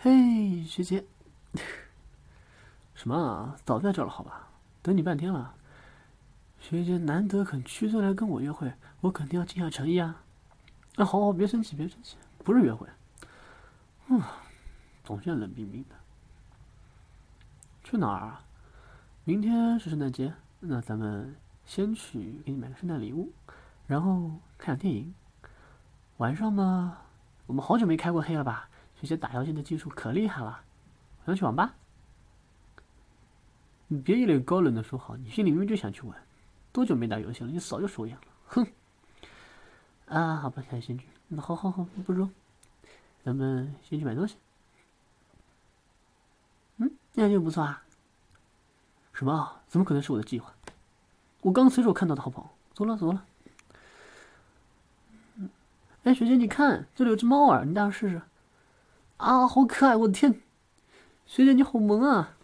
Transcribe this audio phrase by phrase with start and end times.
[0.00, 1.04] 嘿，学姐，
[2.94, 3.56] 什么啊？
[3.64, 4.46] 早在这了，好吧？
[4.80, 5.56] 等你半天了。
[6.60, 10.22] 学姐难得肯屈尊来跟我约会，我肯定要尽下诚意啊！
[10.94, 12.86] 啊，好好，别生气，别生气，不是约会。
[14.06, 14.22] 嗯，
[15.02, 15.96] 总是冷冰冰的。
[17.82, 18.44] 去哪儿啊？
[19.24, 21.34] 明天是圣诞节，那咱们
[21.66, 23.32] 先去给你买个圣诞礼物，
[23.88, 25.12] 然后看场电影。
[26.18, 26.98] 晚上嘛，
[27.46, 28.68] 我们好久没开过黑了吧？
[29.00, 30.60] 学姐打游戏的技术可厉害了，
[31.24, 31.74] 我想去网吧。
[33.86, 36.20] 你别一脸高冷的说好，你心里明明就想去玩。
[36.72, 37.50] 多久没打游戏了？
[37.50, 38.66] 你早就手痒了，哼！
[40.06, 41.06] 啊，好吧，先去。
[41.28, 42.28] 那好好好，不说，
[43.24, 44.36] 咱们先去买东西。
[46.78, 47.82] 嗯，那就不错啊。
[49.12, 49.60] 什么？
[49.68, 50.52] 怎么可能是我的计划？
[51.42, 52.54] 我刚随手看到的，好不好？
[52.74, 53.24] 走了走了。
[56.02, 58.20] 哎，学姐，你看，这里有只猫儿，你带上试试。
[59.18, 59.96] 啊，好可爱！
[59.96, 60.40] 我的天，
[61.26, 62.36] 学姐你好萌啊！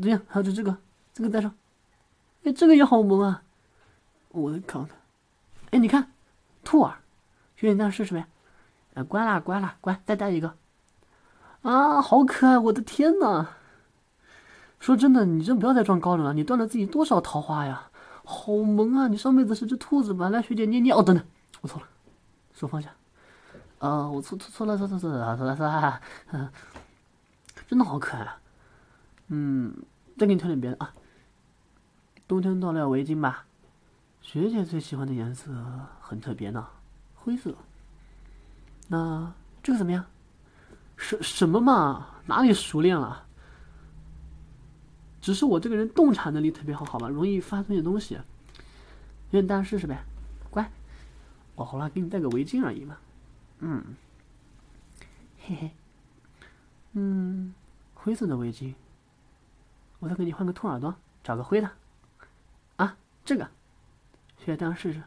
[0.00, 0.76] 这样，还有这这个，
[1.14, 1.54] 这个带上。
[2.44, 3.42] 哎，这个也好萌啊！
[4.28, 4.86] 我的靠！
[5.70, 6.12] 哎，你看，
[6.64, 6.98] 兔儿，
[7.56, 8.26] 学姐，那试试呗。
[8.92, 10.54] 哎，乖啦，乖啦，乖，再带一个。
[11.62, 12.58] 啊，好可爱！
[12.58, 13.48] 我的天呐！
[14.78, 16.34] 说真的，你真不要再装高冷了。
[16.34, 17.88] 你断了自己多少桃花呀？
[18.22, 19.08] 好萌啊！
[19.08, 20.28] 你上辈子是只兔子吧？
[20.28, 20.92] 来，学姐捏捏。
[20.92, 21.24] 哦，等等，
[21.62, 21.88] 我错了，
[22.52, 22.94] 手放下。
[23.84, 26.00] 啊，我错错错了，错错错了，错了错了。
[27.68, 28.40] 真的好可爱啊！
[29.28, 29.76] 嗯，
[30.16, 30.94] 再给你挑点别的啊。
[32.26, 33.44] 冬天到了，要围巾吧？
[34.22, 35.52] 学姐最喜欢的颜色
[36.00, 36.66] 很特别呢，
[37.14, 37.54] 灰色。
[38.88, 39.30] 那
[39.62, 40.06] 这个怎么样？
[40.96, 42.06] 什什么嘛？
[42.24, 43.26] 哪里熟练了？
[45.20, 48.14] 只是我这个人洞察能力特别好，好吧，容易发现东西。
[48.14, 50.02] 有点大试试呗，
[50.48, 50.70] 乖。
[51.56, 52.96] 哦，好了，给你戴个围巾而已嘛。
[53.66, 53.96] 嗯，
[55.40, 55.70] 嘿嘿。
[56.92, 57.54] 嗯，
[57.94, 58.74] 灰色的围巾。
[60.00, 61.70] 我再给你换个兔耳朵，找个灰的。
[62.76, 63.46] 啊这个，
[64.36, 65.02] 学姐戴上试试。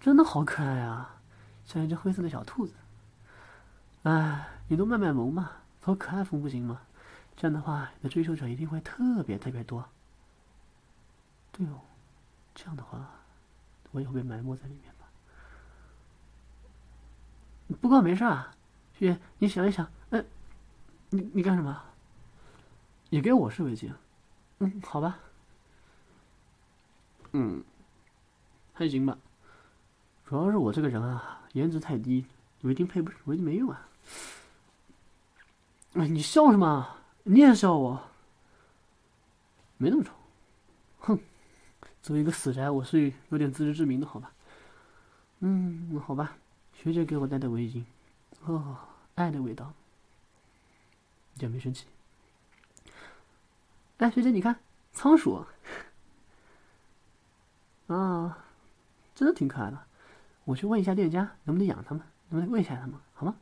[0.00, 1.20] 真的好可爱啊，
[1.64, 2.74] 像一只灰色的小兔子。
[4.02, 6.82] 哎，你都卖卖萌嘛，走可爱风不行吗？
[7.36, 9.88] 这样的话，你的追求者一定会特别特别多。
[11.52, 11.80] 对哦，
[12.56, 13.08] 这样的话，
[13.92, 14.92] 我也会被埋没在里面。
[17.84, 18.50] 不过没事啊，
[18.94, 20.24] 学姐，你想一想，哎，
[21.10, 21.82] 你你干什么？
[23.10, 23.92] 也给我试围巾？
[24.60, 25.18] 嗯，好吧。
[27.32, 27.62] 嗯，
[28.72, 29.18] 还行吧。
[30.24, 32.24] 主要是我这个人啊，颜值太低，
[32.62, 33.86] 围巾配不围巾没用啊。
[35.92, 36.88] 哎，你笑什么？
[37.24, 38.02] 你也笑我？
[39.76, 40.10] 没那么丑。
[41.00, 41.18] 哼，
[42.00, 44.32] 作为一个死宅，我是有点自知之明的，好吧？
[45.40, 46.34] 嗯，好吧。
[46.84, 47.82] 学姐给我戴的围巾，
[48.44, 48.76] 哦，
[49.14, 49.72] 爱的味道。
[51.32, 51.86] 你没生气？
[53.96, 54.60] 哎，学姐，你看，
[54.92, 55.46] 仓鼠。
[57.86, 58.44] 啊，
[59.14, 59.82] 真的挺可爱的。
[60.44, 62.06] 我去问一下店家，能不能养它们？
[62.28, 63.00] 能不能喂一下它们？
[63.14, 63.34] 好吗？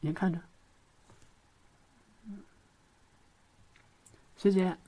[0.00, 0.40] 你先看着。
[4.38, 4.78] 学姐，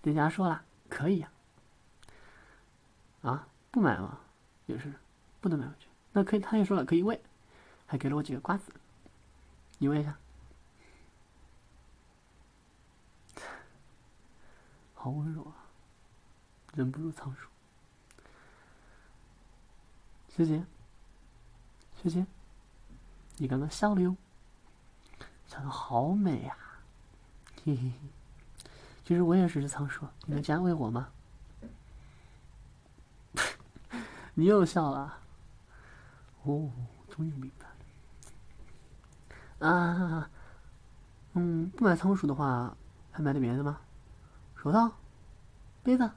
[0.00, 1.30] 店家说了，可以呀。
[3.20, 4.20] 啊，不买吗？
[4.64, 4.90] 也是，
[5.42, 5.87] 不能买回去。
[6.12, 7.20] 那可以，他也说了可以喂，
[7.86, 8.72] 还给了我几个瓜子。
[9.78, 10.16] 你喂一下。
[14.94, 15.54] 好温柔啊，
[16.74, 17.48] 人不如仓鼠。
[20.34, 20.64] 学姐，
[22.02, 22.26] 学姐，
[23.36, 24.16] 你刚刚笑了哟，
[25.46, 26.56] 笑的好美呀，
[27.64, 27.92] 嘿嘿嘿。
[29.04, 31.10] 其实我也是只仓鼠，你能这样喂我吗？
[34.34, 35.18] 你又笑了，
[36.52, 36.70] 哦，
[37.08, 37.66] 终于明白
[39.60, 39.68] 了。
[39.68, 40.30] 啊，
[41.34, 42.76] 嗯，不买仓鼠的话，
[43.10, 43.80] 还买点别的吗？
[44.56, 44.90] 手套、
[45.82, 46.10] 杯子，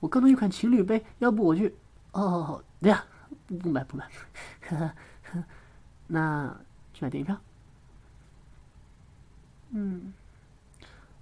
[0.00, 1.74] 我刚弄一款情侣杯，要不我去……
[2.12, 3.04] 哦，对呀。
[3.46, 4.08] 不不买不买，
[6.06, 6.56] 那
[6.92, 7.36] 去买电影票。
[9.70, 10.12] 嗯，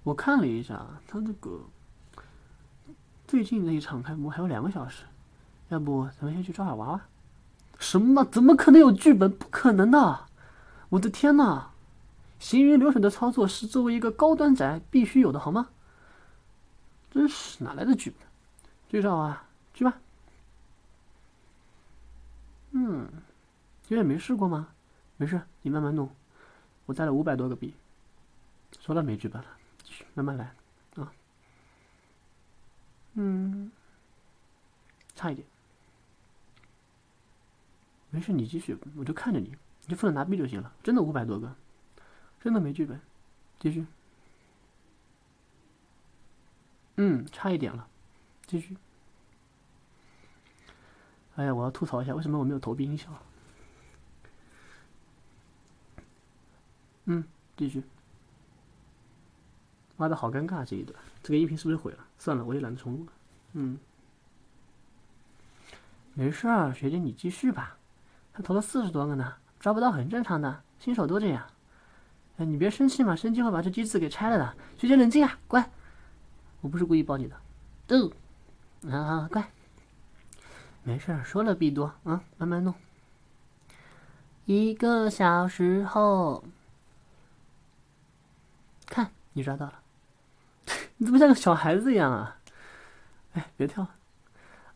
[0.03, 1.61] 我看了一下，他那个
[3.27, 5.05] 最近那一场开幕还有两个小时，
[5.69, 7.01] 要不咱们先去抓小娃娃？
[7.79, 8.23] 什么？
[8.25, 9.31] 怎么可能有剧本？
[9.31, 10.27] 不可能的！
[10.89, 11.71] 我的天呐，
[12.39, 15.69] 行云流水的操作是作为一个高端宅必须有的，好吗？
[17.09, 18.27] 真是哪来的剧本？
[18.89, 19.97] 介绍啊，去吧。
[22.71, 23.09] 嗯，
[23.87, 24.67] 因为没试过吗？
[25.17, 26.09] 没事，你慢慢弄。
[26.85, 27.73] 我带了五百多个币。
[28.79, 29.47] 说了没剧本了，
[30.13, 30.53] 慢慢来
[30.95, 31.11] 啊。
[33.13, 33.71] 嗯，
[35.15, 35.47] 差一点。
[38.19, 39.47] 没事，你继续，我就看着你。
[39.83, 40.73] 你就负责拿币就行了。
[40.83, 41.55] 真的五百多个，
[42.41, 42.99] 真的没剧本。
[43.61, 43.85] 继续。
[46.97, 47.87] 嗯，差一点了。
[48.45, 48.75] 继续。
[51.37, 53.09] 哎呀，我要吐槽一下，为什么我没有投币音效？
[57.05, 57.23] 嗯，
[57.55, 57.81] 继续。
[59.95, 62.05] 妈的，好尴尬这一段，这个音频是不是毁了？
[62.17, 63.13] 算了，我也懒得重录了。
[63.53, 63.79] 嗯，
[66.15, 67.77] 没事儿，学姐你继续吧。
[68.43, 71.45] 投了四十多个呢，抓不到很正常的，新手都这样。
[72.37, 74.55] 哎，你别生气嘛，生气会把这机子给拆了的。
[74.77, 75.69] 学姐冷静啊，乖，
[76.61, 77.35] 我不是故意抱你的。
[77.85, 78.11] 都，
[78.89, 79.51] 啊，乖，
[80.83, 82.73] 没事儿，说了必多啊，慢慢弄。
[84.45, 86.43] 一个小时后，
[88.85, 89.79] 看你抓到了。
[90.97, 92.37] 你怎么像个小孩子一样啊？
[93.33, 93.85] 哎，别跳！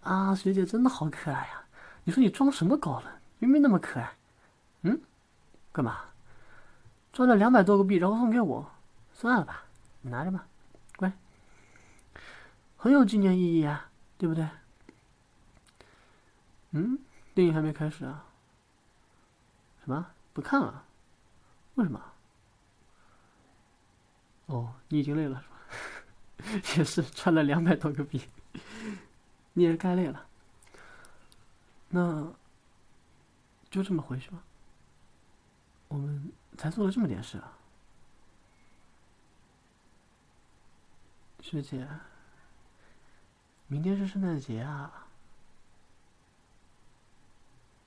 [0.01, 1.63] 啊，学姐真的好可爱呀！
[2.03, 3.11] 你说你装什么高冷？
[3.43, 4.15] 明明那么可爱。
[4.83, 5.01] 嗯？
[5.73, 6.05] 干嘛？
[7.11, 8.71] 赚了两百多个币，然后送给我？
[9.13, 9.65] 算了吧，
[10.01, 10.47] 你拿着吧，
[10.95, 11.11] 乖。
[12.77, 14.47] 很有纪念意义啊，对不对？
[16.71, 16.97] 嗯？
[17.33, 18.23] 电影还没开始啊？
[19.83, 20.07] 什么？
[20.31, 20.85] 不看了？
[21.75, 22.01] 为什么？
[24.45, 26.61] 哦，你已经累了是吧？
[26.77, 28.21] 也是赚了两百多个币，
[29.51, 30.27] 你也该累了。
[31.89, 32.33] 那
[33.73, 34.43] 就这么回去吧。
[35.87, 37.57] 我们才做了这么点事啊，
[41.41, 41.87] 学姐。
[43.65, 45.07] 明天是圣诞节啊，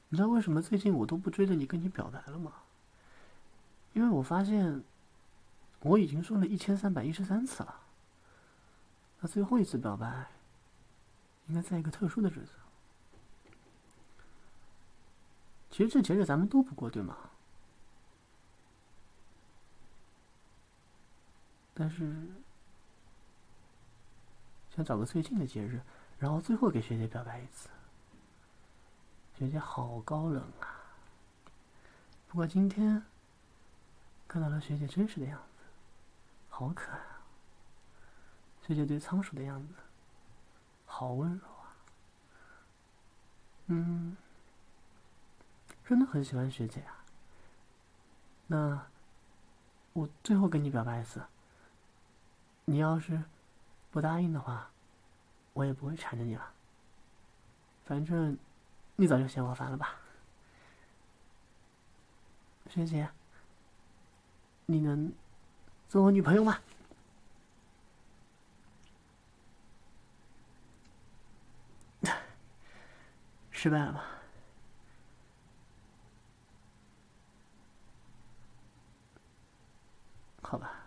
[0.09, 2.53] 你知道为什么最近我都不追着你跟你表白了吗？
[3.93, 4.83] 因为我发现
[5.83, 7.81] 我已经说了一千三百一十三次了。
[9.21, 10.27] 那最后一次表白，
[11.47, 12.51] 应该在一个特殊的日子。
[15.77, 17.15] 其实这节日咱们都不过，对吗？
[21.75, 22.17] 但是
[24.75, 25.83] 想找个最近的节日，
[26.19, 27.69] 然后最后给学姐表白一次。
[29.39, 30.81] 学姐好高冷啊！
[32.29, 33.05] 不过今天
[34.27, 35.65] 看到了学姐真实的样子，
[36.49, 37.21] 好可爱啊。
[38.67, 39.75] 学姐对仓鼠的样子，
[40.87, 41.77] 好温柔啊！
[43.67, 44.17] 嗯，
[45.87, 47.05] 真的很喜欢学姐啊。
[48.49, 48.87] 那
[49.93, 51.23] 我最后跟你表白一次，
[52.65, 53.23] 你要是
[53.91, 54.71] 不答应的话，
[55.53, 56.53] 我也不会缠着你了。
[57.85, 58.37] 反正
[58.97, 59.95] 你早就嫌我烦了吧，
[62.69, 63.09] 学姐，
[64.67, 65.13] 你能
[65.89, 66.59] 做我女朋友吗？
[73.53, 74.03] 失败了吗？
[80.43, 80.87] 好吧，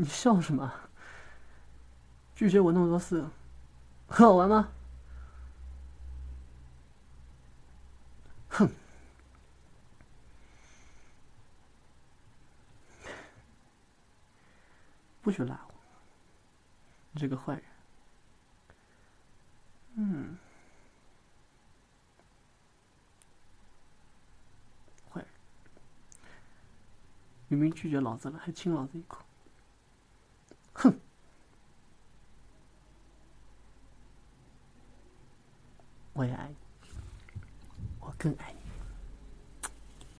[0.00, 0.72] 你笑什么？
[2.36, 3.28] 拒绝我那么多次，
[4.06, 4.68] 很好玩吗？
[8.48, 8.70] 哼，
[15.20, 15.74] 不许拉我，
[17.10, 17.64] 你这个坏人。
[19.96, 20.38] 嗯，
[25.12, 25.26] 坏，
[27.48, 29.24] 明明拒绝老子了，还亲老子一口，